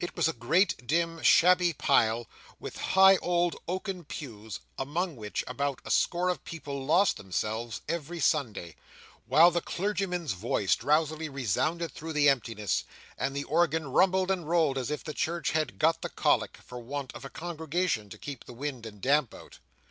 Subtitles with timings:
[0.00, 2.28] It was a great dim, shabby pile,
[2.58, 8.18] with high old oaken pews, among which about a score of people lost themselves every
[8.18, 8.76] Sunday;
[9.26, 12.84] while the clergyman's voice drowsily resounded through the emptiness,
[13.18, 16.78] and the organ rumbled and rolled as if the church had got the colic, for
[16.78, 19.58] want of a congregation to keep the wind and damp out.